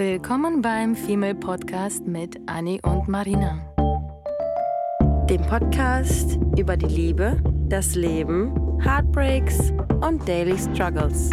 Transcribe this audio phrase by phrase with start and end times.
[0.00, 3.60] Willkommen beim Female Podcast mit Annie und Marina.
[5.28, 7.38] Dem Podcast über die Liebe,
[7.68, 11.28] das Leben, Heartbreaks und Daily Struggles.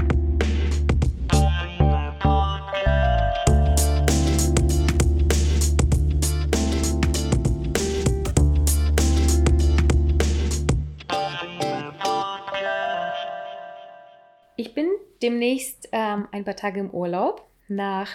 [14.58, 14.90] Ich bin
[15.22, 18.10] demnächst ähm, ein paar Tage im Urlaub nach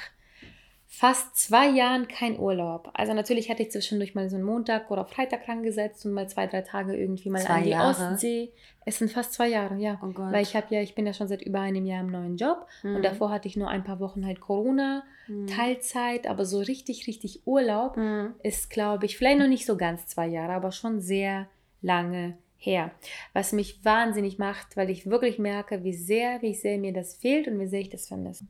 [0.95, 2.91] fast zwei Jahren kein Urlaub.
[2.93, 6.47] Also natürlich hatte ich zwischendurch mal so einen Montag oder Freitag rangesetzt und mal zwei,
[6.47, 8.13] drei Tage irgendwie mal Zwei an die Jahre?
[8.13, 8.53] Ostsee.
[8.85, 9.99] Es sind fast zwei Jahre, ja.
[10.03, 10.31] Oh Gott.
[10.33, 12.67] Weil ich habe ja, ich bin ja schon seit über einem Jahr im neuen Job
[12.83, 12.97] Mhm.
[12.97, 15.47] und davor hatte ich nur ein paar Wochen halt Corona, Mhm.
[15.47, 18.35] Teilzeit, aber so richtig, richtig Urlaub Mhm.
[18.43, 21.49] ist, glaube ich, vielleicht noch nicht so ganz zwei Jahre, aber schon sehr
[21.81, 22.91] lange her.
[23.33, 27.49] Was mich wahnsinnig macht, weil ich wirklich merke, wie sehr, wie sehr mir das fehlt
[27.49, 28.45] und wie sehr ich das vermisse.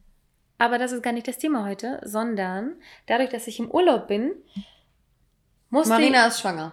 [0.62, 4.30] Aber das ist gar nicht das Thema heute, sondern dadurch, dass ich im Urlaub bin,
[5.70, 6.72] musste Marina ist schwanger.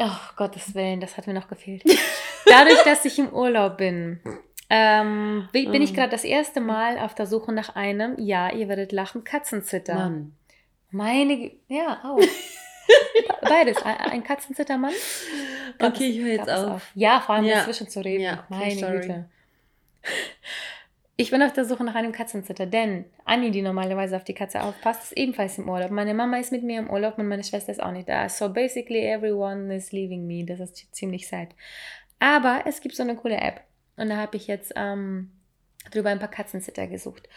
[0.00, 1.84] Oh, Gottes Willen, das hat mir noch gefehlt.
[2.46, 4.18] dadurch, dass ich im Urlaub bin,
[4.70, 8.68] ähm, bin bin ich gerade das erste Mal auf der Suche nach einem, ja, ihr
[8.68, 9.94] werdet lachen, Katzenzitter.
[9.94, 10.34] Mann.
[10.90, 12.18] Meine, Gü- ja, auch.
[13.42, 14.94] Beides, ein, Katzenzittermann.
[15.78, 16.66] Gab Okay, ich höre jetzt auf.
[16.70, 16.80] auch.
[16.96, 17.58] Ja, vor allem Ja.
[17.58, 18.24] dazwischen zu reden.
[18.24, 19.00] Ja, okay, Meine sorry.
[19.00, 19.30] Güte.
[21.20, 24.62] Ich bin auf der Suche nach einem Katzenzitter, denn Anni, die normalerweise auf die Katze
[24.62, 25.90] aufpasst, ist ebenfalls im Urlaub.
[25.90, 28.28] Meine Mama ist mit mir im Urlaub und meine Schwester ist auch nicht da.
[28.28, 30.44] So basically everyone is leaving me.
[30.46, 31.48] Das ist ziemlich sad.
[32.20, 33.62] Aber es gibt so eine coole App.
[33.96, 35.32] Und da habe ich jetzt ähm,
[35.90, 37.28] drüber ein paar Katzenzitter gesucht.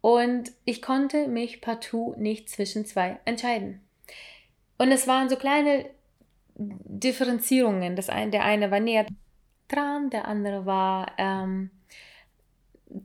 [0.00, 3.82] Und ich konnte mich partout nicht zwischen zwei entscheiden.
[4.78, 5.84] Und es waren so kleine
[6.56, 7.94] Differenzierungen.
[7.94, 9.06] Das ein, der eine war näher
[9.68, 11.70] dran, der andere war ähm,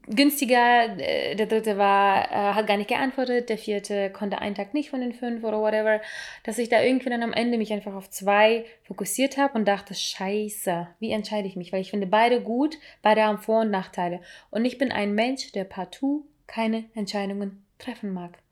[0.08, 4.74] günstiger, äh, der dritte war, äh, hat gar nicht geantwortet, der vierte konnte einen Tag
[4.74, 6.02] nicht von den fünf oder whatever,
[6.44, 9.94] dass ich da irgendwie dann am Ende mich einfach auf zwei fokussiert habe und dachte,
[9.94, 11.74] scheiße, wie entscheide ich mich?
[11.74, 14.22] Weil ich finde beide gut, beide haben Vor- und Nachteile.
[14.52, 18.43] Und ich bin ein Mensch, der partout keine Entscheidungen treffen mag.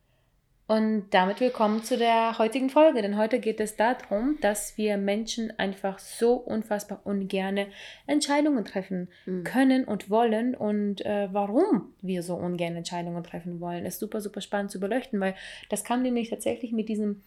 [0.71, 5.51] Und damit willkommen zu der heutigen Folge, denn heute geht es darum, dass wir Menschen
[5.59, 7.67] einfach so unfassbar ungerne
[8.07, 9.43] Entscheidungen treffen Mhm.
[9.43, 14.39] können und wollen und äh, warum wir so ungern Entscheidungen treffen wollen, ist super, super
[14.39, 15.35] spannend zu beleuchten, weil
[15.67, 17.21] das kam nämlich tatsächlich mit diesem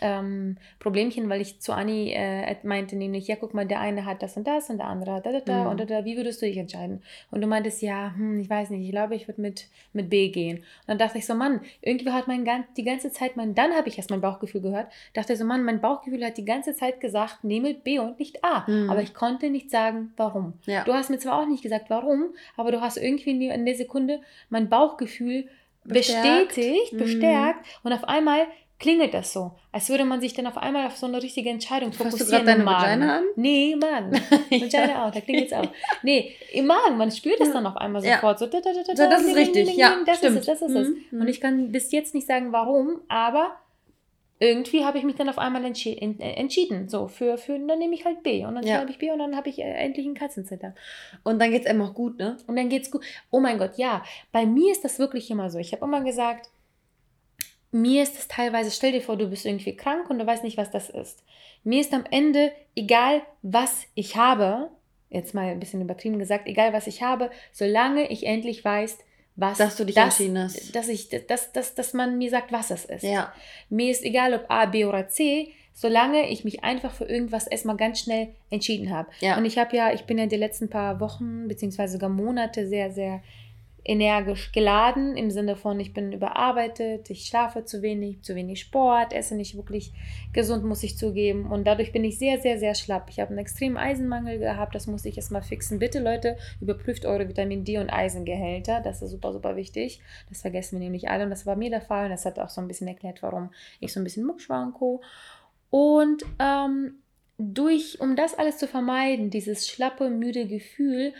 [0.00, 4.22] ähm, Problemchen, weil ich zu Anni äh, meinte nämlich, ja guck mal, der eine hat
[4.22, 5.70] das und das und der andere hat da, da, da Mhm.
[5.70, 7.02] und da, da, wie würdest du dich entscheiden?
[7.30, 10.28] Und du meintest, ja, hm, ich weiß nicht, ich glaube, ich würde mit, mit B
[10.28, 10.58] gehen.
[10.58, 13.72] Und dann dachte ich so, Mann, irgendwie hat mein gan die ganze Zeit mein, dann
[13.74, 17.00] habe ich erst mein Bauchgefühl gehört, dachte so, Mann, mein Bauchgefühl hat die ganze Zeit
[17.00, 18.64] gesagt, nehme B und nicht A.
[18.70, 18.90] Mhm.
[18.90, 20.54] Aber ich konnte nicht sagen, warum.
[20.66, 20.84] Ja.
[20.84, 23.64] Du hast mir zwar auch nicht gesagt, warum, aber du hast irgendwie in der- in
[23.66, 25.48] der Sekunde mein Bauchgefühl
[25.86, 26.48] Bestärkt.
[26.48, 26.98] bestätigt, Mhm.
[26.98, 28.46] bestärkt und auf einmal
[28.80, 31.92] klingelt das so, als würde man sich dann auf einmal auf so eine richtige Entscheidung
[31.92, 32.44] Fasst du fokussieren.
[32.44, 33.00] grad im deine Magen.
[33.00, 33.24] Vagina an?
[33.36, 34.12] Nee, im Magen.
[34.50, 35.68] Vagina auch, da klingelt es auch.
[36.02, 38.38] Nee, im Magen, man spürt das dann auf einmal sofort.
[38.38, 39.76] So, da, da, da, da, So, das ist richtig.
[39.76, 40.38] Ja, das stimmt.
[40.38, 40.88] ist es, das ist es.
[41.12, 41.20] Mhm.
[41.20, 43.52] Und ich kann bis jetzt nicht sagen, warum, aber
[44.40, 46.88] irgendwie habe ich mich dann auf einmal entschi en- äh, entschieden.
[46.88, 48.76] So, für, für, dann nehme ich halt B und dann Ja.
[48.78, 50.74] schreibe ich B und dann habe ich äh, endlich einen Katzenzitter.
[51.22, 52.36] Und dann geht's einem auch gut, ne?
[52.48, 53.02] Und dann geht's gut.
[53.30, 54.02] Oh mein Gott, ja.
[54.32, 55.58] Bei mir ist das wirklich immer so.
[55.58, 56.50] Ich habe immer gesagt,
[57.74, 60.56] mir ist es teilweise, stell dir vor, du bist irgendwie krank und du weißt nicht,
[60.56, 61.24] was das ist.
[61.64, 64.70] Mir ist am Ende, egal was ich habe,
[65.10, 68.98] jetzt mal ein bisschen übertrieben gesagt, egal was ich habe, solange ich endlich weiß,
[69.34, 70.76] was Dass du dich das, entschieden hast.
[70.76, 73.02] Dass, ich, dass, dass, dass man mir sagt, was es ist.
[73.02, 73.32] Ja.
[73.68, 77.76] Mir ist egal, ob A, B oder C, solange ich mich einfach für irgendwas erstmal
[77.76, 79.08] ganz schnell entschieden habe.
[79.18, 79.36] Ja.
[79.36, 82.92] Und ich habe ja, ich bin ja die letzten paar Wochen beziehungsweise sogar Monate sehr,
[82.92, 83.20] sehr
[83.84, 89.12] energisch geladen im Sinne von, ich bin überarbeitet, ich schlafe zu wenig, zu wenig Sport,
[89.12, 89.92] esse nicht wirklich
[90.32, 91.50] gesund, muss ich zugeben.
[91.50, 93.10] Und dadurch bin ich sehr, sehr, sehr schlapp.
[93.10, 95.78] Ich habe einen extremen Eisenmangel gehabt, das muss ich erstmal fixen.
[95.78, 100.00] Bitte Leute, überprüft eure Vitamin D und Eisengehälter, das ist super, super wichtig.
[100.30, 102.48] Das vergessen wir nämlich alle und das war mir der Fall und das hat auch
[102.48, 105.02] so ein bisschen erklärt, warum ich so ein bisschen Mucks war und Co.
[105.68, 106.94] Und ähm,
[107.36, 111.12] durch, um das alles zu vermeiden, dieses schlappe, müde Gefühl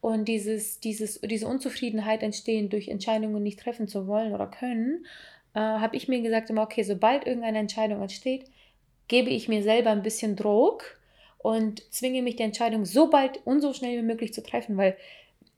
[0.00, 5.06] und dieses, dieses, diese Unzufriedenheit entstehen durch Entscheidungen nicht treffen zu wollen oder können,
[5.54, 8.46] äh, habe ich mir gesagt, immer, okay, sobald irgendeine Entscheidung entsteht,
[9.08, 10.98] gebe ich mir selber ein bisschen Druck
[11.38, 14.96] und zwinge mich die Entscheidung so bald und so schnell wie möglich zu treffen, weil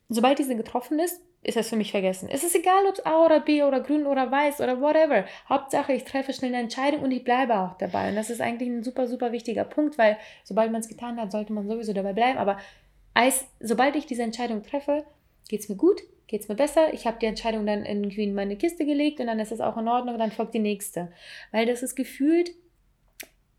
[0.09, 2.29] sobald diese getroffen ist, ist das für mich vergessen.
[2.31, 5.25] Es ist egal, ob es A oder B oder grün oder weiß oder whatever.
[5.49, 8.11] Hauptsache, ich treffe schnell eine Entscheidung und ich bleibe auch dabei.
[8.11, 11.33] Und das ist eigentlich ein super, super wichtiger Punkt, weil sobald man es getan hat,
[11.33, 12.39] sollte man sowieso dabei bleiben.
[12.39, 12.59] Aber
[13.14, 15.05] als, sobald ich diese Entscheidung treffe,
[15.49, 16.93] geht es mir gut, geht es mir besser.
[16.94, 19.76] Ich habe die Entscheidung dann irgendwie in meine Kiste gelegt und dann ist es auch
[19.76, 21.12] in Ordnung, dann folgt die nächste.
[21.50, 22.53] Weil das ist gefühlt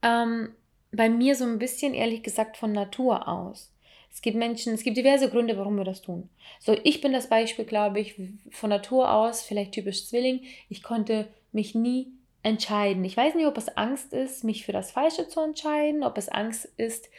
[0.02, 0.54] ähm,
[0.92, 3.72] bei mir so ein bisschen, ehrlich gesagt, von Natur aus.
[4.12, 6.30] Es gibt Menschen, es gibt diverse Gründe, warum wir das tun.
[6.60, 8.16] So, ich bin das Beispiel, glaube ich,
[8.52, 10.42] von Natur aus, vielleicht typisch Zwilling.
[10.70, 12.12] Ich konnte mich nie
[12.44, 13.04] entscheiden.
[13.06, 16.30] Ich weiß nicht, ob es Angst ist, mich für das Falsche zu entscheiden, ob es
[16.30, 17.10] Angst ist,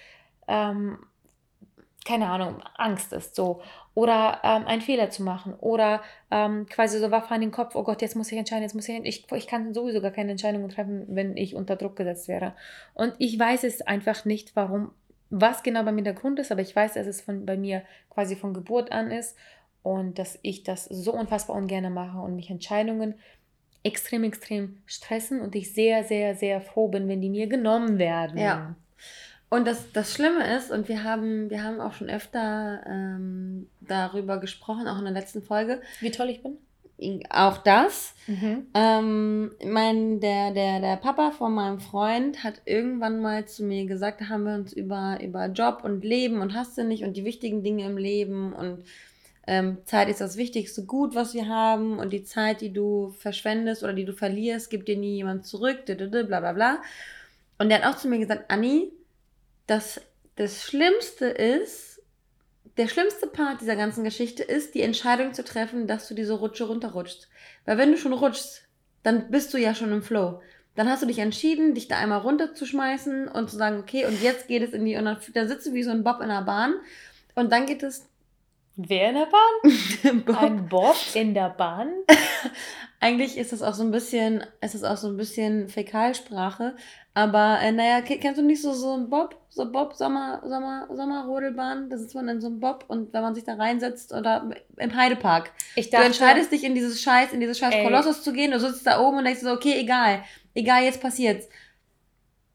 [0.46, 0.98] ähm,
[2.04, 3.62] keine Ahnung, Angst ist so.
[3.94, 5.54] Oder ähm, einen Fehler zu machen.
[5.54, 8.74] Oder ähm, quasi so Waffe an den Kopf, oh Gott, jetzt muss ich entscheiden, jetzt
[8.74, 12.28] muss ich ich, ich kann sowieso gar keine Entscheidungen treffen, wenn ich unter Druck gesetzt
[12.28, 12.54] wäre.
[12.92, 14.90] Und ich weiß es einfach nicht, warum,
[15.30, 17.82] was genau bei mir der Grund ist, aber ich weiß, dass es von, bei mir
[18.10, 19.36] quasi von Geburt an ist
[19.82, 23.14] und dass ich das so unfassbar ungern mache und mich Entscheidungen
[23.82, 28.38] extrem, extrem stressen und ich sehr, sehr, sehr froh bin, wenn die mir genommen werden.
[28.38, 28.74] Ja.
[29.50, 34.38] Und das, das Schlimme ist, und wir haben, wir haben auch schon öfter ähm, darüber
[34.38, 35.80] gesprochen, auch in der letzten Folge.
[36.00, 36.58] Wie toll ich bin?
[37.30, 38.14] Auch das.
[38.26, 38.66] Mhm.
[38.72, 44.20] Ähm, mein, der, der, der Papa von meinem Freund hat irgendwann mal zu mir gesagt,
[44.20, 47.24] da haben wir uns über, über Job und Leben und hast du nicht und die
[47.24, 48.84] wichtigen Dinge im Leben und
[49.46, 53.82] ähm, Zeit ist das wichtigste Gut, was wir haben und die Zeit, die du verschwendest
[53.82, 56.78] oder die du verlierst, gibt dir nie jemand zurück, bla bla bla.
[57.58, 58.90] Und der hat auch zu mir gesagt, Anni,
[59.66, 60.00] das,
[60.36, 62.00] das Schlimmste ist,
[62.76, 66.64] der schlimmste Part dieser ganzen Geschichte ist, die Entscheidung zu treffen, dass du diese Rutsche
[66.64, 67.28] runterrutschst.
[67.64, 68.62] Weil wenn du schon rutschst,
[69.02, 70.40] dann bist du ja schon im Flow.
[70.74, 74.48] Dann hast du dich entschieden, dich da einmal runterzuschmeißen und zu sagen, okay, und jetzt
[74.48, 76.42] geht es in die, und dann, da sitzt du wie so ein Bob in der
[76.42, 76.74] Bahn.
[77.36, 78.08] Und dann geht es
[78.76, 80.24] Wer in der Bahn?
[80.24, 80.42] Bob.
[80.42, 81.92] Ein Bob in der Bahn?
[83.00, 86.74] Eigentlich ist das auch so ein bisschen, ist auch so ein bisschen Fäkalsprache.
[87.12, 89.36] Aber äh, naja, kennst du nicht so, so einen Bob?
[89.48, 91.88] So Bob, Sommer, Sommer, Sommerrodelbahn?
[91.88, 94.96] Da sitzt man in so einem Bob und wenn man sich da reinsetzt oder im
[94.96, 95.52] Heidepark.
[95.76, 98.58] Ich dachte, du entscheidest dich in dieses Scheiß, in dieses Scheiß Kolossus zu gehen, du
[98.58, 100.24] sitzt da oben und denkst so, okay, egal.
[100.54, 101.48] Egal, jetzt passier's.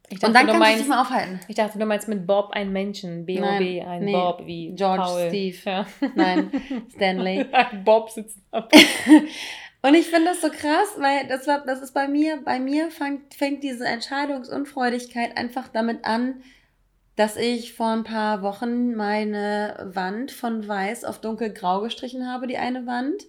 [0.10, 1.40] Dachte, und dann kannst meinst, du dich mal aufhalten.
[1.48, 3.26] Ich dachte, du meinst mit Bob ein Menschen.
[3.26, 5.28] B-O-B, ein nee, Bob wie George, Paul.
[5.30, 5.58] Steve.
[5.66, 5.86] Ja.
[6.16, 6.52] Nein,
[6.96, 7.46] Stanley.
[7.86, 8.68] Bob sitzt da.
[9.84, 12.90] und ich finde das so krass, weil das, war, das ist bei mir, bei mir
[12.90, 16.42] fängt, fängt diese Entscheidungsunfreudigkeit einfach damit an,
[17.16, 22.58] dass ich vor ein paar Wochen meine Wand von weiß auf dunkelgrau gestrichen habe, die
[22.58, 23.24] eine Wand.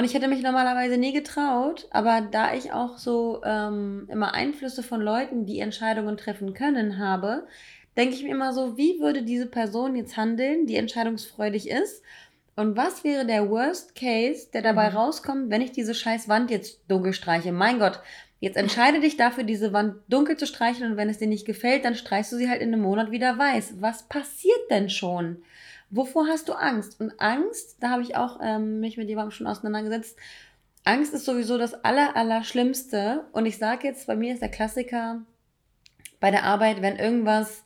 [0.00, 4.82] Und ich hätte mich normalerweise nie getraut, aber da ich auch so ähm, immer Einflüsse
[4.82, 7.46] von Leuten, die Entscheidungen treffen können, habe,
[7.98, 12.02] denke ich mir immer so, wie würde diese Person jetzt handeln, die entscheidungsfreudig ist?
[12.56, 14.96] Und was wäre der Worst Case, der dabei mhm.
[14.96, 17.52] rauskommt, wenn ich diese scheiß Wand jetzt dunkel streiche?
[17.52, 18.00] Mein Gott,
[18.38, 21.84] jetzt entscheide dich dafür, diese Wand dunkel zu streichen und wenn es dir nicht gefällt,
[21.84, 23.74] dann streichst du sie halt in einem Monat wieder weiß.
[23.80, 25.42] Was passiert denn schon?
[25.90, 27.00] Wovor hast du Angst?
[27.00, 30.16] Und Angst, da habe ich auch ähm, mich mit jemandem schon auseinandergesetzt.
[30.84, 33.24] Angst ist sowieso das Aller, Allerschlimmste.
[33.32, 35.22] Und ich sage jetzt, bei mir ist der Klassiker
[36.20, 37.64] bei der Arbeit, wenn irgendwas,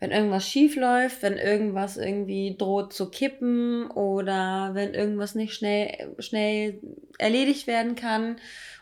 [0.00, 6.14] wenn irgendwas schief läuft, wenn irgendwas irgendwie droht zu kippen oder wenn irgendwas nicht schnell,
[6.18, 6.80] schnell
[7.18, 8.36] erledigt werden kann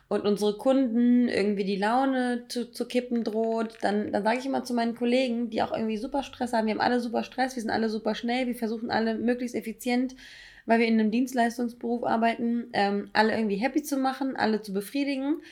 [0.09, 4.65] und unsere Kunden irgendwie die Laune zu, zu kippen droht, dann, dann sage ich immer
[4.65, 7.63] zu meinen Kollegen, die auch irgendwie super Stress haben, wir haben alle super Stress, wir
[7.63, 10.15] sind alle super schnell, wir versuchen alle möglichst effizient,
[10.67, 15.43] weil wir in einem Dienstleistungsberuf arbeiten, ähm, alle irgendwie happy zu machen, alle zu befriedigen.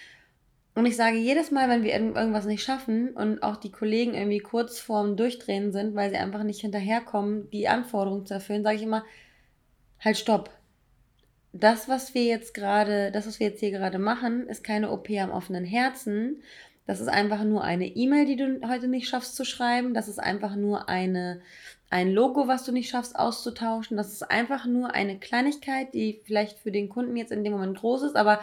[0.74, 4.38] Und ich sage jedes Mal, wenn wir irgendwas nicht schaffen und auch die Kollegen irgendwie
[4.38, 8.82] kurz vorm Durchdrehen sind, weil sie einfach nicht hinterherkommen, die Anforderungen zu erfüllen, sage ich
[8.82, 9.04] immer,
[10.00, 10.50] halt stopp
[11.52, 15.10] das, was wir jetzt gerade, das, was wir jetzt hier gerade machen, ist keine OP
[15.10, 16.42] am offenen Herzen.
[16.86, 19.94] Das ist einfach nur eine E-Mail, die du heute nicht schaffst zu schreiben.
[19.94, 21.42] Das ist einfach nur eine,
[21.90, 23.96] ein Logo, was du nicht schaffst auszutauschen.
[23.96, 27.78] Das ist einfach nur eine Kleinigkeit, die vielleicht für den Kunden jetzt in dem Moment
[27.78, 28.40] groß ist, aber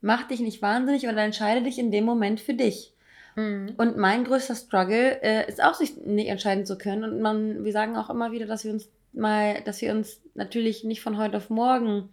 [0.00, 2.94] mach dich nicht wahnsinnig oder entscheide dich in dem Moment für dich.
[3.34, 3.74] Mhm.
[3.76, 7.04] Und mein größter Struggle äh, ist auch, sich nicht entscheiden zu können.
[7.04, 10.84] Und man, wir sagen auch immer wieder, dass wir uns mal, dass wir uns natürlich
[10.84, 12.08] nicht von heute auf morgen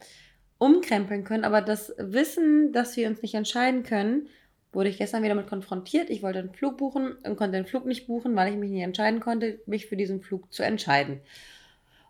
[0.60, 1.46] umkrempeln können.
[1.46, 4.28] Aber das Wissen, dass wir uns nicht entscheiden können,
[4.72, 6.12] wurde ich gestern wieder mit konfrontiert.
[6.12, 8.84] Ich wollte einen Flug buchen und konnte den Flug nicht buchen, weil ich mich nicht
[8.84, 11.22] entscheiden konnte, mich für diesen Flug zu entscheiden.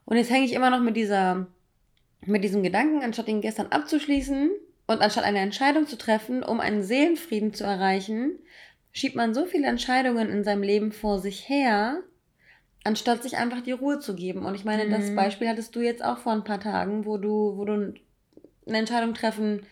[0.04, 1.48] Und jetzt hänge ich immer noch mit dieser,
[2.26, 4.50] mit diesem Gedanken, anstatt ihn gestern abzuschließen
[4.88, 8.40] und anstatt eine Entscheidung zu treffen, um einen Seelenfrieden zu erreichen,
[8.92, 12.02] schiebt man so viele Entscheidungen in seinem Leben vor sich her,
[12.84, 14.46] anstatt sich einfach die Ruhe zu geben.
[14.46, 14.92] Und ich meine, mhm.
[14.92, 17.94] das Beispiel hattest du jetzt auch vor ein paar Tagen, wo du, wo du
[18.70, 19.66] eine Entscheidung treffen,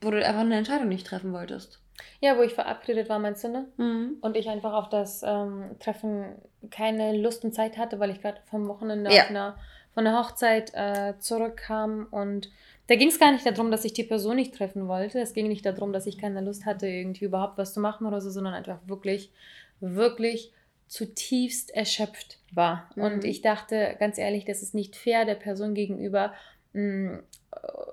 [0.00, 1.80] wo du einfach eine Entscheidung nicht treffen wolltest.
[2.20, 3.68] Ja, wo ich verabredet war, meinst du, ne?
[3.76, 4.18] Mhm.
[4.20, 6.36] Und ich einfach auf das ähm, Treffen
[6.70, 9.22] keine Lust und Zeit hatte, weil ich gerade vom Wochenende ja.
[9.22, 9.58] auf einer
[9.94, 12.50] von der Hochzeit äh, zurückkam und
[12.86, 15.20] da ging es gar nicht darum, dass ich die Person nicht treffen wollte.
[15.20, 18.20] Es ging nicht darum, dass ich keine Lust hatte, irgendwie überhaupt was zu machen oder
[18.20, 19.30] so, sondern einfach wirklich,
[19.80, 20.52] wirklich
[20.86, 22.88] zutiefst erschöpft war.
[22.94, 23.02] Mhm.
[23.02, 26.32] Und ich dachte, ganz ehrlich, das ist nicht fair der Person gegenüber.
[26.72, 27.22] Mh, mm,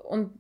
[0.04, 0.32] und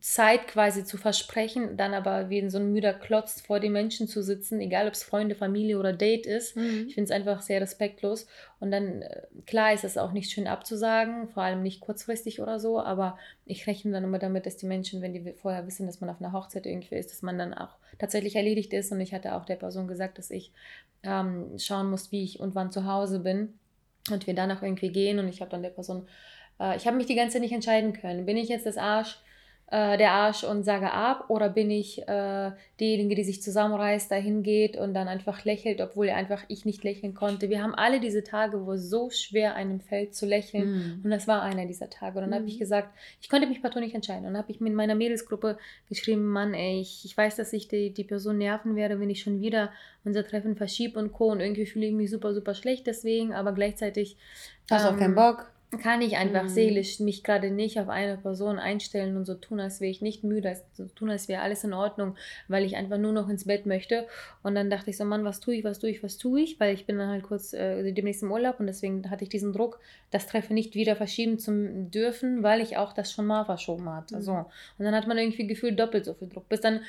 [0.00, 4.08] Zeit quasi zu versprechen, dann aber wie in so ein müder Klotz vor den Menschen
[4.08, 6.56] zu sitzen, egal ob es Freunde, Familie oder Date ist.
[6.56, 6.86] Mhm.
[6.88, 8.26] Ich finde es einfach sehr respektlos.
[8.60, 12.58] Und dann, äh, klar ist es auch nicht schön abzusagen, vor allem nicht kurzfristig oder
[12.58, 16.00] so, aber ich rechne dann immer damit, dass die Menschen, wenn die vorher wissen, dass
[16.00, 18.92] man auf einer Hochzeit irgendwie ist, dass man dann auch tatsächlich erledigt ist.
[18.92, 20.52] Und ich hatte auch der Person gesagt, dass ich
[21.02, 23.58] ähm, schauen muss, wie ich und wann zu Hause bin
[24.10, 25.18] und wir danach irgendwie gehen.
[25.18, 26.06] Und ich habe dann der Person
[26.60, 28.26] äh, ich habe mich die ganze Zeit nicht entscheiden können.
[28.26, 29.18] Bin ich jetzt das Arsch,
[29.72, 32.50] äh, der Arsch und sage ab oder bin ich äh,
[32.80, 37.14] diejenige, die sich zusammenreißt, dahin geht und dann einfach lächelt, obwohl einfach ich nicht lächeln
[37.14, 37.50] konnte.
[37.50, 41.04] Wir haben alle diese Tage, wo es so schwer einem fällt zu lächeln mm.
[41.04, 42.18] und das war einer dieser Tage.
[42.18, 42.34] Und dann mm.
[42.34, 42.58] habe ich mhm.
[42.58, 42.88] gesagt,
[43.20, 44.26] ich konnte mich partout nicht entscheiden.
[44.26, 45.56] Und dann habe ich mit meiner Mädelsgruppe
[45.88, 49.22] geschrieben, Mann, ey, ich, ich weiß, dass ich die, die Person nerven werde, wenn ich
[49.22, 49.70] schon wieder
[50.04, 51.30] unser Treffen verschiebe und Co.
[51.30, 54.16] Und irgendwie fühle ich mich super, super schlecht deswegen, aber gleichzeitig...
[54.68, 55.46] Hast ähm, auch keinen Bock?
[55.78, 56.48] Kann ich einfach mhm.
[56.48, 60.24] seelisch mich gerade nicht auf eine Person einstellen und so tun, als wäre ich nicht
[60.24, 62.16] müde, so tun, als wäre alles in Ordnung,
[62.48, 64.08] weil ich einfach nur noch ins Bett möchte.
[64.42, 66.58] Und dann dachte ich so, Mann, was tue ich, was tue ich, was tue ich?
[66.58, 69.52] Weil ich bin dann halt kurz äh, demnächst im Urlaub und deswegen hatte ich diesen
[69.52, 69.78] Druck,
[70.10, 71.52] das Treffen nicht wieder verschieben zu
[71.88, 74.16] dürfen, weil ich auch das schon mal verschoben hatte.
[74.16, 74.22] Mhm.
[74.22, 74.32] So.
[74.32, 76.80] Und dann hat man irgendwie gefühlt doppelt so viel Druck, bis dann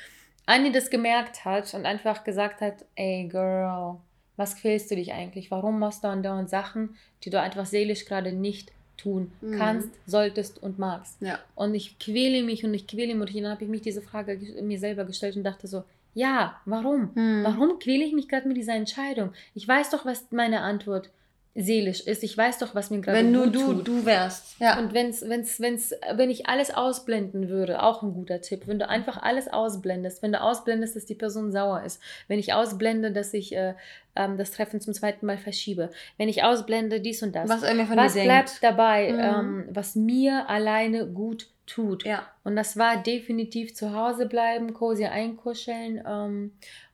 [0.46, 3.98] Anni das gemerkt hat und einfach gesagt hat, ey Girl,
[4.36, 5.50] was quälst du dich eigentlich?
[5.50, 9.58] Warum machst du andauernd Sachen, die du einfach seelisch gerade nicht tun mhm.
[9.58, 11.20] kannst, solltest und magst?
[11.20, 11.38] Ja.
[11.54, 13.34] Und ich quäle mich und ich quäle mich.
[13.34, 15.84] Und dann habe ich mich diese Frage mir selber gestellt und dachte so,
[16.14, 17.10] ja, warum?
[17.14, 17.44] Mhm.
[17.44, 19.32] Warum quäle ich mich gerade mit dieser Entscheidung?
[19.54, 21.12] Ich weiß doch, was meine Antwort ist
[21.54, 22.22] seelisch ist.
[22.22, 23.88] Ich weiß doch, was mir gerade Wenn nur du tut.
[23.88, 24.58] du wärst.
[24.58, 24.78] Ja.
[24.78, 28.88] Und wenn's, wenn's, wenn's, wenn ich alles ausblenden würde, auch ein guter Tipp, wenn du
[28.88, 33.34] einfach alles ausblendest, wenn du ausblendest, dass die Person sauer ist, wenn ich ausblende, dass
[33.34, 33.74] ich äh,
[34.16, 38.14] ähm, das Treffen zum zweiten Mal verschiebe, wenn ich ausblende dies und das, was, was
[38.14, 39.20] bleibt dabei, mhm.
[39.20, 42.04] ähm, was mir alleine gut tut.
[42.04, 42.26] Ja.
[42.44, 46.52] Und das war definitiv zu Hause bleiben, cozy einkuscheln, ähm,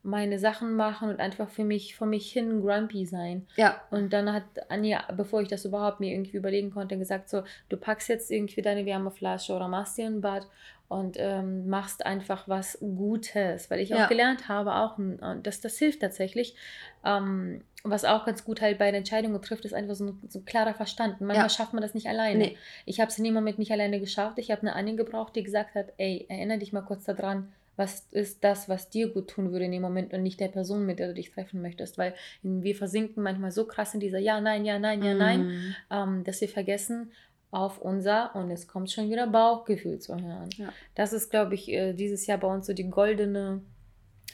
[0.09, 3.47] meine Sachen machen und einfach für mich, vor mich hin grumpy sein.
[3.57, 3.81] Ja.
[3.91, 7.77] Und dann hat Anja, bevor ich das überhaupt mir irgendwie überlegen konnte, gesagt so, du
[7.77, 10.47] packst jetzt irgendwie deine Wärmeflasche oder machst dir ein Bad
[10.89, 14.05] und ähm, machst einfach was Gutes, weil ich ja.
[14.05, 16.57] auch gelernt habe, auch, und das, das hilft tatsächlich.
[17.05, 20.41] Ähm, was auch ganz gut halt bei der Entscheidung trifft, ist einfach so ein, so
[20.41, 21.21] ein klarer Verstand.
[21.21, 21.49] Manchmal ja.
[21.49, 22.39] schafft man das nicht alleine.
[22.39, 22.57] Nee.
[22.87, 24.39] Ich habe es in dem Moment nicht alleine geschafft.
[24.39, 28.09] Ich habe eine Annie gebraucht, die gesagt hat, ey, erinnere dich mal kurz daran, was
[28.11, 30.99] ist das, was dir gut tun würde in dem Moment und nicht der Person, mit
[30.99, 31.97] der du dich treffen möchtest.
[31.97, 35.75] Weil wir versinken manchmal so krass in dieser Ja, nein, ja, nein, ja, nein, mhm.
[35.91, 37.13] ähm, dass wir vergessen,
[37.51, 40.51] auf unser, und es kommt schon wieder Bauchgefühl zu hören.
[40.59, 40.69] Ja.
[40.95, 43.63] Das ist, glaube ich, äh, dieses Jahr bei uns so die goldene,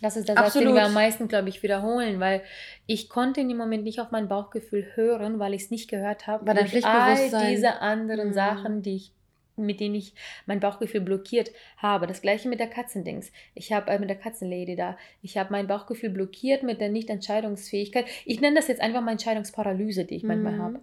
[0.03, 2.43] das ist der Satz, den wir am meisten, glaube ich, wiederholen, weil
[2.87, 6.27] ich konnte in dem Moment nicht auf mein Bauchgefühl hören, weil ich es nicht gehört
[6.27, 6.45] habe.
[6.47, 8.35] Weil durch all diese anderen mhm.
[8.35, 9.13] Sachen, die ich
[9.57, 10.15] mit denen ich
[10.47, 12.07] mein Bauchgefühl blockiert habe.
[12.07, 13.33] Das gleiche mit der Katzendings.
[13.55, 14.97] Ich habe äh, mit der Katzenlady da.
[15.23, 18.07] Ich habe mein Bauchgefühl blockiert mit der Nicht-Entscheidungsfähigkeit.
[18.25, 20.63] Ich nenne das jetzt einfach meine Entscheidungsparalyse, die ich manchmal mhm.
[20.63, 20.81] habe.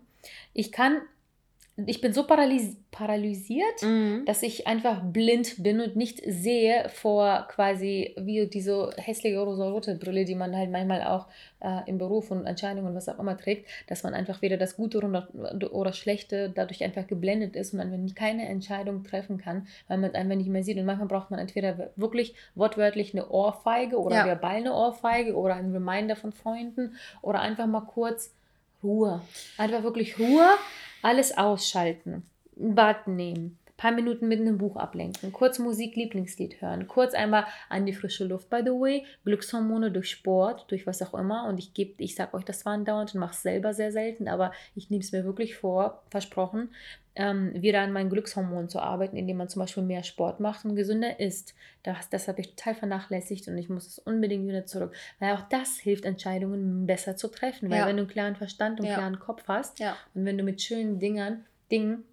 [0.54, 1.02] Ich kann
[1.78, 4.24] ich bin so paralys paralysiert, mhm.
[4.26, 10.26] dass ich einfach blind bin und nicht sehe vor quasi wie diese hässliche rosa-rote Brille,
[10.26, 11.28] die man halt manchmal auch
[11.62, 14.76] äh, im Beruf und Entscheidungen und was auch immer trägt, dass man einfach weder das
[14.76, 20.10] Gute oder, Schlechte dadurch einfach geblendet ist und man keine Entscheidung treffen kann, weil man
[20.10, 20.78] es einfach nicht mehr sieht.
[20.78, 24.26] Und manchmal braucht man entweder wirklich wortwörtlich eine Ohrfeige oder ja.
[24.26, 28.34] verbal eine Ohrfeige oder ein Reminder von Freunden oder einfach mal kurz
[28.84, 29.22] Ruhe.
[29.58, 30.50] Einfach wirklich Ruhe
[31.02, 32.24] alles ausschalten,
[32.60, 37.14] ein Bad nehmen, ein paar Minuten mit einem Buch ablenken, kurz Musik, Lieblingslied hören, kurz
[37.14, 41.48] einmal an die frische Luft, by the way, Glückshormone durch Sport, durch was auch immer.
[41.48, 44.28] Und ich gebe, ich sage euch das war andauernd und mache es selber sehr selten,
[44.28, 46.70] aber ich nehme es mir wirklich vor, versprochen,
[47.16, 50.76] ähm, wieder an meinen Glückshormonen zu arbeiten, indem man zum Beispiel mehr Sport macht und
[50.76, 51.54] gesünder isst.
[51.84, 54.94] Das, das habe ich total vernachlässigt und ich muss es unbedingt wieder zurück.
[55.20, 57.70] Weil auch das hilft, Entscheidungen besser zu treffen.
[57.70, 57.88] Weil ja.
[57.88, 58.98] wenn du einen klaren Verstand und einen ja.
[59.00, 59.96] klaren Kopf hast ja.
[60.14, 62.04] und wenn du mit schönen Dingern, Dingen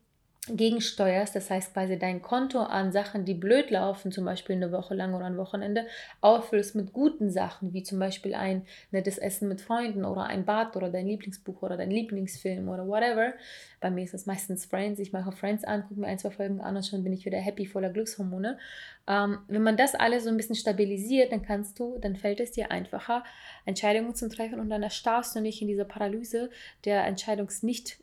[0.56, 4.94] gegensteuerst, das heißt quasi dein Konto an Sachen, die blöd laufen, zum Beispiel eine Woche
[4.94, 5.86] lang oder ein Wochenende,
[6.20, 10.76] auffüllst mit guten Sachen, wie zum Beispiel ein nettes Essen mit Freunden oder ein Bad
[10.76, 13.34] oder dein Lieblingsbuch oder dein Lieblingsfilm oder whatever.
[13.80, 14.98] Bei mir ist das meistens Friends.
[14.98, 17.38] Ich mache Friends an, gucke mir ein, zwei Folgen an und schon bin ich wieder
[17.38, 18.58] happy, voller Glückshormone.
[19.06, 22.50] Ähm, wenn man das alles so ein bisschen stabilisiert, dann kannst du, dann fällt es
[22.50, 23.24] dir einfacher,
[23.64, 26.50] Entscheidungen zu treffen und dann erstarrst du nicht in dieser Paralyse
[26.84, 27.98] der Entscheidungsnicht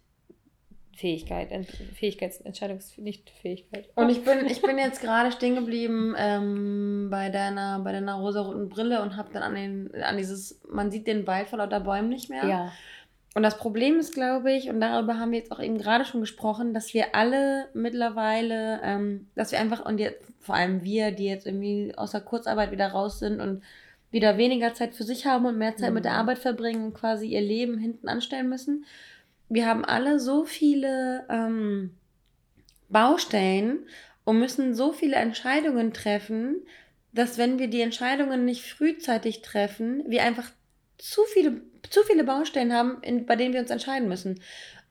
[0.95, 3.89] Fähigkeit, Ent Fähigkeits Entscheidungs nicht Fähigkeit.
[3.95, 8.69] Und ich bin, ich bin jetzt gerade stehen geblieben ähm, bei deiner, bei deiner rosaroten
[8.69, 12.09] Brille und habe dann an den, an dieses, man sieht den Wald vor lauter Bäumen
[12.09, 12.45] nicht mehr.
[12.45, 12.71] Ja.
[13.35, 16.21] Und das Problem ist, glaube ich, und darüber haben wir jetzt auch eben gerade schon
[16.21, 21.25] gesprochen, dass wir alle mittlerweile, ähm, dass wir einfach, und jetzt, vor allem wir, die
[21.25, 23.61] jetzt irgendwie aus der Kurzarbeit wieder raus sind und
[24.09, 25.95] wieder weniger Zeit für sich haben und mehr Zeit Mhm.
[25.95, 28.85] mit der Arbeit verbringen und quasi ihr Leben hinten anstellen müssen.
[29.49, 31.91] Wir haben alle so viele ähm,
[32.89, 33.85] Baustellen
[34.23, 36.65] und müssen so viele Entscheidungen treffen,
[37.13, 40.51] dass wenn wir die Entscheidungen nicht frühzeitig treffen, wir einfach
[40.97, 44.41] zu viele, zu viele Baustellen haben, in, bei denen wir uns entscheiden müssen.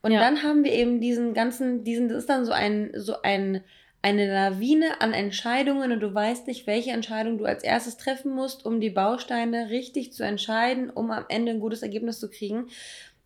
[0.01, 0.19] Und Ja.
[0.19, 3.63] dann haben wir eben diesen ganzen, diesen, das ist dann so ein, so ein,
[4.01, 8.65] eine Lawine an Entscheidungen und du weißt nicht, welche Entscheidung du als erstes treffen musst,
[8.65, 12.67] um die Bausteine richtig zu entscheiden, um am Ende ein gutes Ergebnis zu kriegen.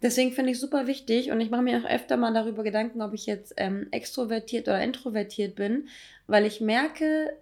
[0.01, 3.13] Deswegen finde ich super wichtig und ich mache mir auch öfter mal darüber Gedanken, ob
[3.13, 5.89] ich jetzt ähm, extrovertiert oder introvertiert bin,
[6.27, 7.35] weil ich merke,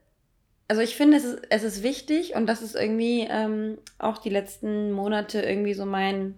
[0.68, 4.32] also ich finde, es ist, es ist wichtig und das ist irgendwie ähm, auch die
[4.32, 6.36] letzten Monate irgendwie so mein,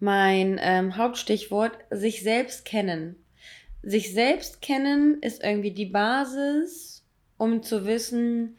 [0.00, 3.14] mein ähm, Hauptstichwort, sich selbst kennen.
[3.82, 7.04] Sich selbst kennen ist irgendwie die Basis,
[7.38, 8.58] um zu wissen,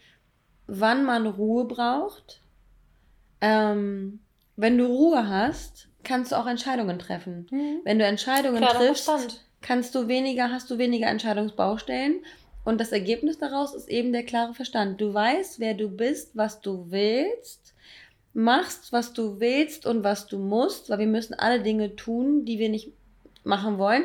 [0.68, 2.42] wann man Ruhe braucht.
[3.42, 4.21] Ähm,
[4.56, 7.48] wenn du Ruhe hast, kannst du auch Entscheidungen treffen.
[7.84, 12.24] Wenn du Entscheidungen Klarer triffst, kannst du weniger, hast du weniger Entscheidungsbaustellen.
[12.64, 15.02] Und das Ergebnis daraus ist eben der klare Verstand.
[15.02, 17.74] Du weißt, wer du bist, was du willst,
[18.34, 22.60] machst, was du willst und was du musst, weil wir müssen alle Dinge tun, die
[22.60, 22.92] wir nicht
[23.44, 24.04] machen wollen.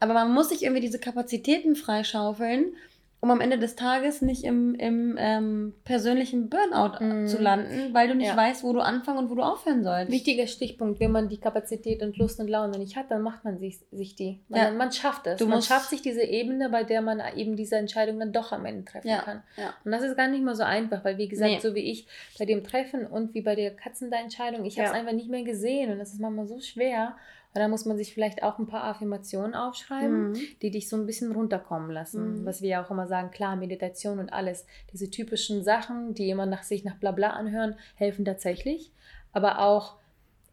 [0.00, 2.72] Aber man muss sich irgendwie diese Kapazitäten freischaufeln,
[3.20, 7.26] um am Ende des Tages nicht im, im ähm, persönlichen Burnout Mhm.
[7.26, 8.36] zu landen, weil du nicht Ja.
[8.36, 10.12] weißt, wo du anfangen und wo du aufhören sollst.
[10.12, 13.58] Wichtiger Stichpunkt, wenn man die Kapazität und Lust und Laune nicht hat, dann macht man
[13.58, 14.40] sich, sich die.
[14.48, 14.70] Man, Ja.
[14.70, 15.38] man schafft es.
[15.38, 18.64] Du man schafft sich diese Ebene, bei der man eben diese Entscheidung dann doch am
[18.64, 19.42] Ende treffen Ja, kann.
[19.56, 19.74] ja.
[19.84, 21.58] Und das ist gar nicht mal so einfach, weil wie gesagt, Nee.
[21.60, 22.06] so wie ich
[22.38, 25.90] bei dem Treffen und wie bei der Katzender-Entscheidung, ich habe es einfach nicht mehr gesehen
[25.90, 27.16] und das ist manchmal so schwer.
[27.58, 30.36] Und da muss man sich vielleicht auch ein paar Affirmationen aufschreiben, Mhm.
[30.62, 32.42] die dich so ein bisschen runterkommen lassen.
[32.42, 32.46] Mhm.
[32.46, 34.64] Was wir ja auch immer sagen, klar, Meditation und alles.
[34.92, 38.92] Diese typischen Sachen, die immer nach sich nach Blabla anhören, helfen tatsächlich.
[39.32, 39.96] Aber auch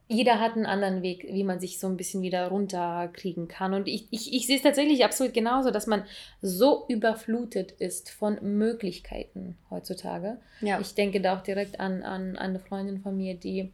[0.07, 3.75] jeder hat einen anderen Weg, wie man sich so ein bisschen wieder runterkriegen kann.
[3.75, 6.05] Und ich, ich, ich sehe es tatsächlich absolut genauso, dass man
[6.41, 10.37] so überflutet ist von Möglichkeiten heutzutage.
[10.61, 10.79] Ja.
[10.79, 13.71] Ich denke da auch direkt an, an, an eine Freundin von mir, die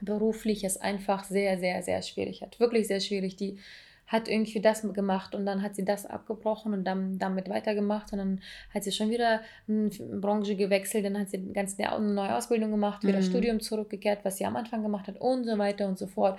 [0.00, 2.58] beruflich es einfach sehr, sehr, sehr schwierig hat.
[2.60, 3.36] Wirklich sehr schwierig.
[3.36, 3.58] Die
[4.06, 8.18] hat irgendwie das gemacht und dann hat sie das abgebrochen und dann damit weitergemacht und
[8.18, 8.40] dann
[8.72, 9.88] hat sie schon wieder eine
[10.20, 13.24] Branche gewechselt, dann hat sie ganz eine neue Ausbildung gemacht, wieder Mhm.
[13.24, 16.38] Studium zurückgekehrt, was sie am Anfang gemacht hat und so weiter und so fort.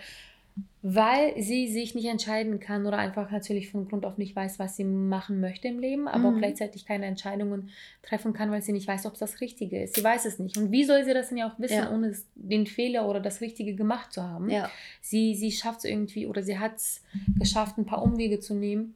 [0.87, 4.75] Weil sie sich nicht entscheiden kann oder einfach natürlich von Grund auf nicht weiß, was
[4.75, 6.37] sie machen möchte im Leben, aber auch Mhm.
[6.37, 7.69] gleichzeitig keine Entscheidungen
[8.03, 9.95] treffen kann, weil sie nicht weiß, ob es das Richtige ist.
[9.95, 10.57] Sie weiß es nicht.
[10.57, 11.91] Und wie soll sie das denn ja auch wissen, Ja.
[11.91, 14.49] ohne den Fehler oder das Richtige gemacht zu haben?
[14.49, 14.69] ja.
[15.01, 17.01] Sie, sie schafft es irgendwie oder sie hat es
[17.39, 18.93] geschafft, ein paar Umwege zu nehmen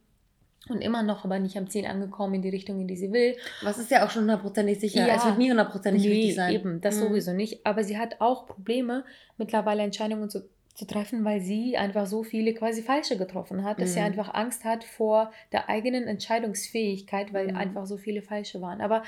[0.68, 3.36] und immer noch aber nicht am Ziel angekommen in die Richtung, in die sie will.
[3.62, 5.06] Was ist ja auch schon hundertprozentig sicher.
[5.08, 5.16] Ja.
[5.16, 6.54] Es wird nie hundertprozentig richtig sein.
[6.54, 7.00] eben, das Mhm.
[7.08, 7.66] sowieso nicht.
[7.66, 9.04] Aber sie hat auch Probleme,
[9.38, 10.48] mittlerweile Entscheidungen zu,
[10.80, 14.06] zu treffen, weil sie einfach so viele quasi falsche getroffen hat, dass sie Mhm.
[14.06, 17.56] einfach Angst hat vor der eigenen Entscheidungsfähigkeit, weil Mhm.
[17.56, 18.80] einfach so viele falsche waren.
[18.80, 19.02] Aber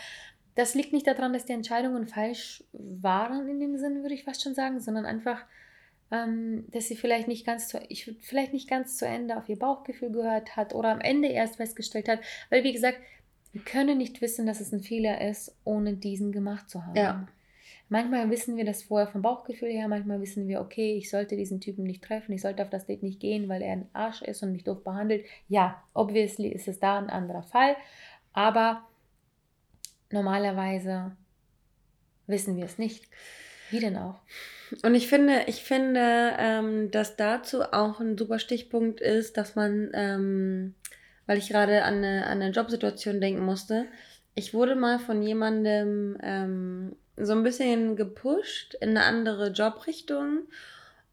[0.55, 4.43] das liegt nicht daran, dass die Entscheidungen falsch waren in dem Sinn, würde ich fast
[4.43, 5.47] schon sagen, sondern einfach,
[6.11, 9.59] ähm, dass sie vielleicht nicht ganz zu, ich vielleicht nicht ganz zu Ende auf ihr
[9.59, 12.99] Bauchgefühl gehört hat oder am Ende erst festgestellt hat, weil wie gesagt,
[13.53, 16.97] wir können nicht wissen, dass es ein Fehler ist, ohne diesen gemacht zu haben.
[16.97, 17.27] Ja.
[17.93, 21.61] Manchmal wissen wir das vorher vom Bauchgefühl her, manchmal wissen wir, okay, ich sollte diesen
[21.61, 24.43] Typen nicht treffen, ich sollte auf das Date nicht gehen, weil er ein Arsch ist
[24.43, 25.27] und mich doof behandelt.
[25.47, 27.77] Ja, obviously ist es da ein anderer Fall,
[28.33, 28.83] aber
[30.11, 31.15] normalerweise
[32.27, 33.05] wissen wir es nicht.
[33.69, 34.21] Wie denn auch?
[34.83, 39.91] Und ich finde, ich finde, ähm, dass dazu auch ein super Stichpunkt ist, dass man,
[39.93, 40.75] ähm,
[41.27, 43.85] weil ich gerade an eine, an eine Jobsituation denken musste,
[44.35, 50.43] ich wurde mal von jemandem ähm, so ein bisschen gepusht in eine andere Jobrichtung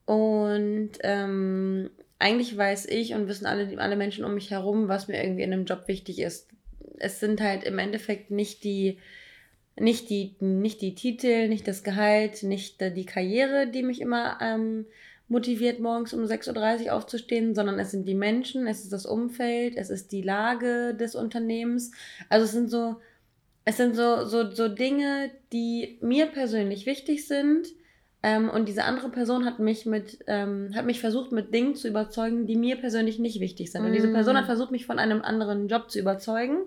[0.05, 5.23] und ähm, eigentlich weiß ich und wissen alle, alle Menschen um mich herum, was mir
[5.23, 6.49] irgendwie in einem Job wichtig ist.
[6.97, 8.97] Es sind halt im Endeffekt nicht die,
[9.79, 14.85] nicht die, nicht die Titel, nicht das Gehalt, nicht die Karriere, die mich immer ähm,
[15.29, 19.77] motiviert, morgens um 6.30 Uhr aufzustehen, sondern es sind die Menschen, es ist das Umfeld,
[19.77, 21.91] es ist die Lage des Unternehmens.
[22.27, 22.97] Also es sind so,
[23.69, 27.67] es sind so, so, so Dinge, die mir persönlich wichtig sind,
[28.21, 31.87] Ähm, und diese andere Person hat mich mit, ähm, hat mich versucht, mit Dingen zu
[31.87, 33.85] überzeugen, die mir persönlich nicht wichtig sind.
[33.85, 34.51] Und diese Person hat Mm.
[34.53, 36.57] versucht, mich von einem anderen Job zu überzeugen.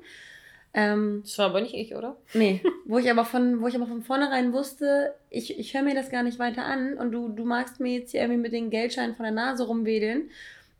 [0.72, 2.16] Ähm, Das war aber nicht ich, oder?
[2.32, 5.94] nee, wo ich aber von, wo ich aber von vornherein wusste, ich, ich höre mir
[5.94, 8.70] das gar nicht weiter an und du, du magst mir jetzt hier irgendwie mit den
[8.70, 10.30] Geldscheinen von der Nase rumwedeln.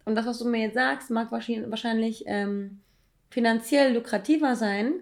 [0.07, 2.81] Und das, was du mir jetzt sagst, mag wahrscheinlich, wahrscheinlich ähm,
[3.29, 4.95] finanziell lukrativer sein.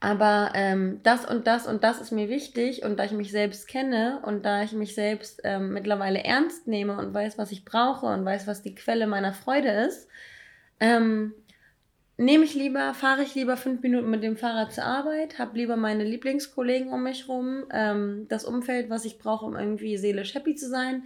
[0.00, 3.66] Aber ähm, das und das und das ist mir wichtig und da ich mich selbst
[3.66, 8.06] kenne und da ich mich selbst ähm, mittlerweile ernst nehme und weiß, was ich brauche
[8.06, 10.08] und weiß, was die Quelle meiner Freude ist,
[10.78, 11.34] ähm,
[12.18, 15.76] nehme ich lieber, fahre ich lieber fünf Minuten mit dem Fahrrad zur Arbeit, habe lieber
[15.76, 20.56] meine Lieblingskollegen um mich rum, ähm, das Umfeld, was ich brauche, um irgendwie seelisch happy
[20.56, 21.04] zu sein.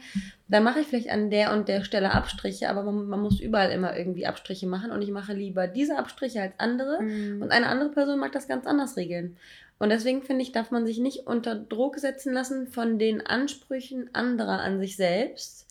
[0.49, 3.71] Dann mache ich vielleicht an der und der Stelle Abstriche, aber man, man muss überall
[3.71, 6.99] immer irgendwie Abstriche machen und ich mache lieber diese Abstriche als andere.
[7.43, 9.37] Und eine andere Person mag das ganz anders regeln.
[9.79, 14.09] Und deswegen finde ich, darf man sich nicht unter Druck setzen lassen von den Ansprüchen
[14.15, 15.67] anderer an sich selbst.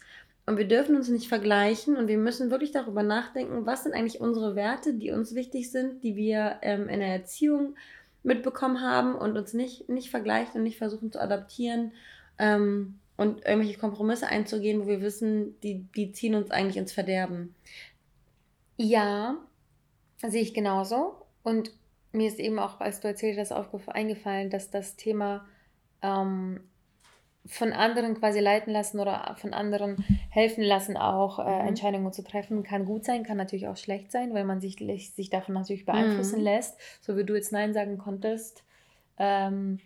[0.51, 4.19] Und wir dürfen uns nicht vergleichen und wir müssen wirklich darüber nachdenken, was sind eigentlich
[4.19, 7.75] unsere Werte, die uns wichtig sind, die wir ähm, in der Erziehung
[8.21, 11.93] mitbekommen haben und uns nicht, nicht vergleichen und nicht versuchen zu adaptieren
[12.37, 17.55] ähm, und irgendwelche Kompromisse einzugehen, wo wir wissen, die, die ziehen uns eigentlich ins Verderben.
[18.75, 19.37] Ja,
[20.17, 21.13] sehe ich genauso.
[21.43, 21.71] Und
[22.11, 23.53] mir ist eben auch, als du erzählt hast,
[23.87, 25.47] eingefallen, dass das Thema
[26.01, 26.59] ähm,
[27.45, 29.97] von anderen quasi leiten lassen oder von anderen
[30.29, 31.67] helfen lassen, auch äh, Mhm.
[31.69, 34.77] Entscheidungen zu treffen, kann gut sein, kann natürlich auch schlecht sein, weil man sich,
[35.15, 36.45] sich davon natürlich beeinflussen Mhm.
[36.45, 36.79] lässt.
[37.01, 38.63] So wie du jetzt Nein sagen konntest,
[39.17, 39.79] ähm,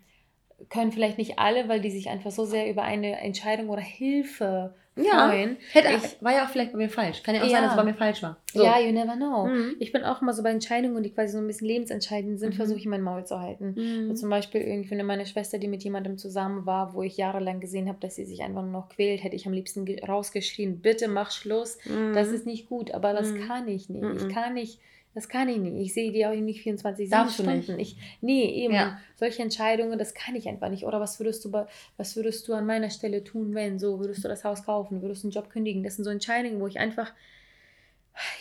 [0.70, 4.74] können vielleicht nicht alle, weil die sich einfach so sehr über eine Entscheidung oder Hilfe
[4.98, 5.58] Ja, freuen.
[5.74, 7.22] Hätte, Ich- war ja auch vielleicht bei mir falsch.
[7.22, 7.52] Kann ja auch Ja.
[7.52, 8.38] sein, dass es bei mir falsch war.
[8.54, 8.64] So.
[8.64, 9.46] Ja, you never know.
[9.46, 9.76] Mhm.
[9.80, 12.56] Ich bin auch immer so bei Entscheidungen, die quasi so ein bisschen lebensentscheidend sind, Mhm.
[12.56, 13.76] versuche ich mein Maul zu halten.
[13.76, 14.16] Mhm.
[14.16, 17.98] Zum Beispiel irgendwie meine Schwester, die mit jemandem zusammen war, wo ich jahrelang gesehen habe,
[18.00, 21.32] dass sie sich einfach nur noch quält, hätte ich am liebsten ge- rausgeschrien, bitte mach
[21.32, 22.14] Schluss, Mhm.
[22.14, 23.48] das ist nicht gut, aber das Mhm.
[23.50, 24.02] kann ich nicht.
[24.02, 24.16] Mhm.
[24.16, 24.80] Ich kann nicht,
[25.16, 25.78] das kann ich nicht.
[25.78, 27.80] Ich sehe die auch nicht 24 Darfst Stunden.
[27.80, 28.74] Ich, nee, eben.
[28.74, 29.00] Ja.
[29.16, 30.86] Solche Entscheidungen, das kann ich einfach nicht.
[30.86, 34.26] Oder was würdest du bei, was würdest du an meiner Stelle tun, wenn so, würdest
[34.26, 35.84] du das Haus kaufen, würdest du einen Job kündigen?
[35.84, 37.14] Das sind so Entscheidungen, wo ich einfach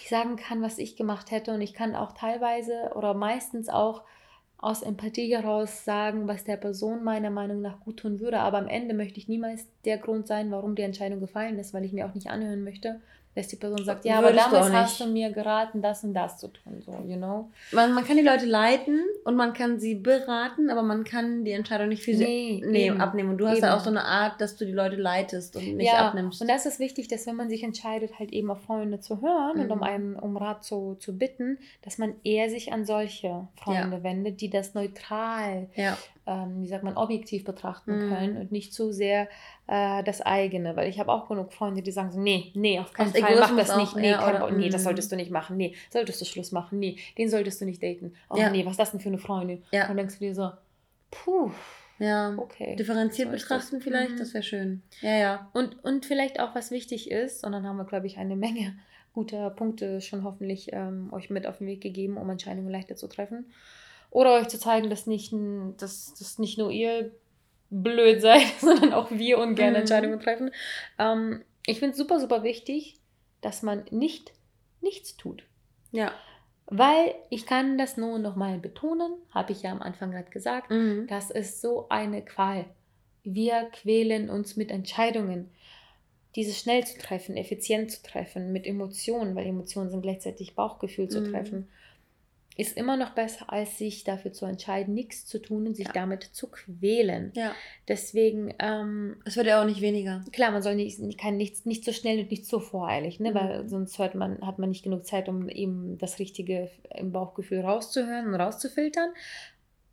[0.02, 4.02] ich sagen kann, was ich gemacht hätte und ich kann auch teilweise oder meistens auch
[4.58, 8.40] aus Empathie heraus sagen, was der Person meiner Meinung nach gut tun würde.
[8.40, 11.84] Aber am Ende möchte ich niemals der Grund sein, warum die Entscheidung gefallen ist, weil
[11.84, 13.00] ich mir auch nicht anhören möchte,
[13.34, 16.38] dass die Person sagt, ja, aber du damals hast du mir geraten, das und das
[16.38, 17.50] zu tun, so, you know?
[17.72, 21.50] Man, man kann die Leute leiten und man kann sie beraten, aber man kann die
[21.52, 23.00] Entscheidung nicht für sie Nee, eben.
[23.00, 23.30] abnehmen.
[23.30, 23.66] Und du hast Eben.
[23.66, 26.40] ja auch so eine Art, dass du die Leute leitest und nicht ja, abnimmst.
[26.40, 29.60] und das ist wichtig, dass wenn man sich entscheidet, halt eben auf Freunde zu hören
[29.60, 29.84] und um Mhm.
[29.84, 34.50] einen um Rat zu, zu bitten, dass man eher sich an solche Freunde wendet, die
[34.50, 35.96] das neutral ja.
[36.26, 38.08] Ähm, wie sagt man, objektiv betrachten Mhm.
[38.08, 39.28] können und nicht zu sehr
[39.66, 40.74] äh, das eigene.
[40.76, 43.36] Weil ich habe auch genug Freunde, die sagen so, nee, nee, auf keinen Aus Fall,
[43.40, 44.84] mach das nicht, nee, kein oder- nee, das Mhm.
[44.84, 48.14] solltest du nicht machen, nee, solltest du Schluss machen, nee, den solltest du nicht daten.
[48.30, 48.50] Oh Ja.
[48.50, 49.62] nee, was ist das denn für eine Freundin?
[49.70, 49.82] Ja.
[49.82, 50.50] Und dann denkst du dir so,
[51.10, 51.50] puh,
[51.98, 52.34] ja.
[52.38, 52.74] okay.
[52.76, 53.84] Differenziert So betrachten das.
[53.84, 54.18] vielleicht, Mhm.
[54.18, 54.82] das wäre schön.
[55.00, 55.50] Ja, ja.
[55.52, 58.74] Und, und vielleicht auch, was wichtig ist, und dann haben wir, glaube ich, eine Menge
[59.12, 63.06] guter Punkte schon hoffentlich ähm, euch mit auf den Weg gegeben, um Entscheidungen leichter zu
[63.06, 63.46] treffen.
[64.14, 65.34] Oder euch zu zeigen, dass nicht,
[65.76, 67.10] dass, dass nicht nur ihr
[67.68, 69.76] blöd seid, sondern auch wir ungern Mhm.
[69.80, 70.50] Entscheidungen treffen.
[70.98, 73.00] Ähm, ich finde es super, super wichtig,
[73.40, 74.32] dass man nicht
[74.80, 75.42] nichts tut.
[75.90, 76.12] Ja.
[76.66, 81.06] Weil ich kann das nur nochmal betonen, habe ich ja am Anfang gerade gesagt, Mhm.
[81.08, 82.66] das ist so eine Qual.
[83.24, 85.50] Wir quälen uns mit Entscheidungen.
[86.36, 91.20] Diese schnell zu treffen, effizient zu treffen, mit Emotionen, weil Emotionen sind gleichzeitig Bauchgefühl zu
[91.20, 91.32] Mhm.
[92.56, 95.92] Ist immer noch besser, als sich dafür zu entscheiden, nichts zu tun und sich Ja.
[95.92, 97.32] damit zu quälen.
[97.34, 97.52] Ja.
[97.88, 100.24] Deswegen, ähm, Es wird ja auch nicht weniger.
[100.32, 103.30] klar, man soll nicht, kann nicht, nicht so schnell und nicht so voreilig, ne?
[103.30, 103.34] Mhm.
[103.34, 107.60] weil sonst hört man, hat man nicht genug Zeit, um eben das Richtige im Bauchgefühl
[107.60, 109.10] rauszuhören und rauszufiltern.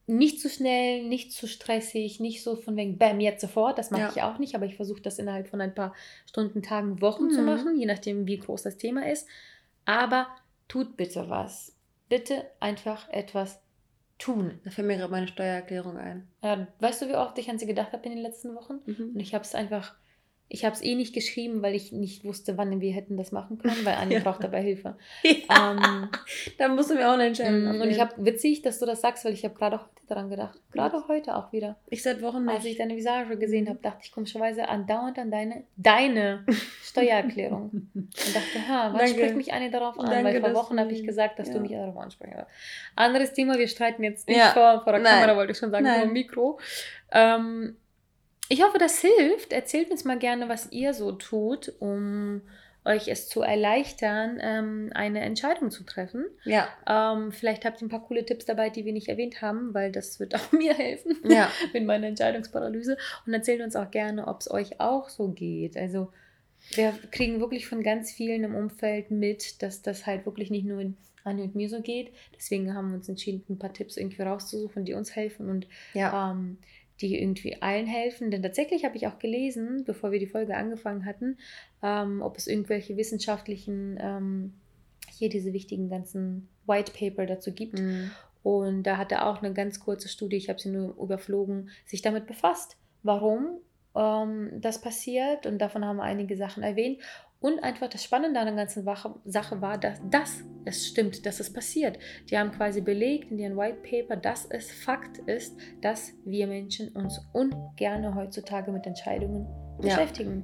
[0.08, 4.02] Nicht zu schnell, nicht zu stressig, nicht so von wegen, bam, jetzt sofort, das mache
[4.02, 4.10] Ja.
[4.16, 5.94] ich auch nicht, aber ich versuche das innerhalb von ein paar
[6.28, 7.46] Stunden, Tagen, Wochen zu Mhm.
[7.46, 9.28] machen, je nachdem, wie groß das Thema ist.
[9.86, 10.28] Aber
[10.68, 11.76] tut bitte was.
[12.12, 13.62] Bitte einfach etwas
[14.18, 14.60] tun.
[14.66, 16.28] Da fällt mir gerade meine Steuererklärung ein.
[16.44, 18.80] Ja, weißt du, wie oft ich an sie gedacht habe in den letzten Wochen?
[18.80, 19.18] Und Mhm.
[19.18, 19.96] ich habe es einfach,
[20.54, 23.58] ich habe es eh nicht geschrieben, weil ich nicht wusste, wann wir hätten das machen
[23.62, 24.20] können, weil Anni Ja.
[24.20, 24.98] braucht dabei Hilfe.
[25.24, 26.10] Ja, Ähm,
[26.58, 29.00] da musst du mir auch eine Entscheidung mm, und ich habe, witzig, dass du das
[29.02, 30.60] sagst, weil ich habe gerade heute daran gedacht.
[30.72, 31.78] Gerade heute auch wieder.
[31.90, 32.80] Ich seit Wochen Als ich nicht.
[32.82, 36.46] deine Visage gesehen habe, dachte ich komischerweise andauernd an deine, deine
[36.84, 37.70] Steuererklärung.
[37.94, 40.10] Und dachte, ha, was spricht mich Anni darauf an?
[40.10, 41.54] Danke, weil vor Wochen habe ich gesagt, dass ja.
[41.54, 42.52] du mich darauf ansprechen sollst.
[42.96, 45.22] Anderes Thema, wir streiten jetzt nicht vor, vor der Nein.
[45.22, 45.96] Kamera, wollte ich schon sagen, Nein.
[46.00, 46.60] vor dem Mikro.
[47.14, 47.78] Ähm,
[48.52, 49.54] Ich hoffe, das hilft.
[49.54, 52.42] Erzählt uns mal gerne, was ihr so tut, um
[52.84, 56.26] euch es zu erleichtern, ähm, eine Entscheidung zu treffen.
[56.44, 56.68] Ja.
[56.86, 59.92] Ähm, vielleicht habt ihr ein paar coole Tipps dabei, die wir nicht erwähnt haben, weil
[59.92, 61.50] das wird auch mir helfen Ja.
[61.74, 62.98] mit meiner Entscheidungsparalyse.
[63.26, 65.78] Und erzählt uns auch gerne, ob es euch auch so geht.
[65.78, 66.12] Also
[66.74, 70.82] wir kriegen wirklich von ganz vielen im Umfeld mit, dass das halt wirklich nicht nur
[70.82, 72.12] in Anni und mir so geht.
[72.36, 76.32] Deswegen haben wir uns entschieden, ein paar Tipps irgendwie rauszusuchen, die uns helfen und Ja.
[76.32, 76.58] ähm,
[77.02, 78.32] die irgendwie allen helfen.
[78.32, 81.38] Denn tatsächlich habe ich auch gelesen, bevor wir die Folge angefangen hatten,
[81.82, 84.54] ähm, ob es irgendwelche wissenschaftlichen, ähm,
[85.10, 87.80] hier diese wichtigen ganzen White Paper dazu gibt.
[87.80, 88.12] Mhm.
[88.44, 92.02] Und da hat er auch eine ganz kurze Studie, ich habe sie nur überflogen, sich
[92.02, 93.60] damit befasst, warum
[93.96, 95.46] ähm, das passiert.
[95.46, 97.00] Und davon haben wir einige Sachen erwähnt.
[97.40, 101.52] Und einfach das Spannende an der ganzen Sache war, dass das, es stimmt, dass es
[101.52, 101.98] passiert.
[102.30, 106.90] Die haben quasi belegt in ihren White Paper, dass es Fakt ist, dass wir Menschen
[106.90, 109.48] uns ungerne heutzutage mit Entscheidungen
[109.82, 109.96] Ja.
[109.96, 110.44] beschäftigen.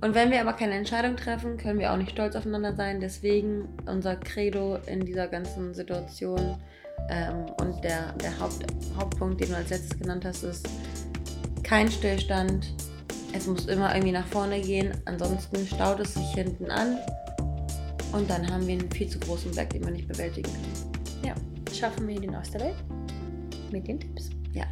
[0.00, 2.98] Und wenn wir aber keine Entscheidung treffen, können wir auch nicht stolz aufeinander sein.
[2.98, 6.56] Deswegen unser Credo in dieser ganzen Situation
[7.08, 8.66] ähm, und der, der Haupt,
[8.98, 10.68] Hauptpunkt, den du als letztes genannt hast, ist
[11.62, 12.72] kein Stillstand.
[13.32, 16.98] Es muss immer irgendwie nach vorne gehen, ansonsten staut es sich hinten an
[18.12, 21.24] und dann haben wir einen viel zu großen Berg, den wir nicht bewältigen können.
[21.24, 21.34] Ja,
[21.74, 22.76] schaffen wir den aus der Welt
[23.70, 24.28] mit den Tipps.
[24.52, 24.66] Ja.